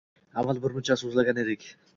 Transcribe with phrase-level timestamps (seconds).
[0.43, 1.73] avval birmuncha so‘zlagan edik.